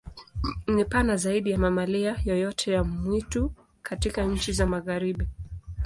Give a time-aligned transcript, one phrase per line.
[0.67, 3.51] Ni pana zaidi ya mamalia yoyote ya mwitu
[3.81, 5.27] katika nchi za Magharibi.